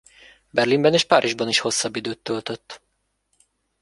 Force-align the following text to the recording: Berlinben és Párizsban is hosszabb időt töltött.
Berlinben 0.51 0.93
és 0.93 1.03
Párizsban 1.03 1.47
is 1.49 1.59
hosszabb 1.59 1.95
időt 1.95 2.19
töltött. 2.19 2.81